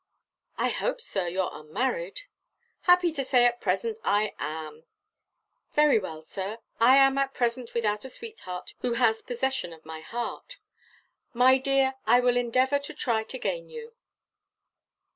"I 0.57 0.69
hope, 0.69 0.99
Sir, 0.99 1.27
you're 1.27 1.51
unmarried?" 1.53 2.21
"Happy 2.89 3.11
to 3.11 3.23
say 3.23 3.45
at 3.45 3.61
present 3.61 3.99
I 4.03 4.33
am!" 4.39 4.85
"Very 5.73 5.99
well, 5.99 6.23
Sir, 6.23 6.57
I 6.79 6.95
am 6.95 7.19
at 7.19 7.35
present 7.35 7.75
without 7.75 8.03
a 8.03 8.09
sweetheart 8.09 8.73
who 8.79 8.93
has 8.93 9.21
possession 9.21 9.73
of 9.73 9.85
my 9.85 9.99
heart." 9.99 10.57
"My 11.35 11.59
dear, 11.59 11.93
I 12.07 12.19
will 12.19 12.35
endeavour 12.35 12.79
to 12.79 12.95
try 12.95 13.23
to 13.25 13.37
gain 13.37 13.69
you." 13.69 13.93